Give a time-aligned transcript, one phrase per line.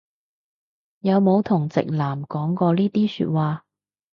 [1.01, 3.65] 有冇同直男講過呢啲説話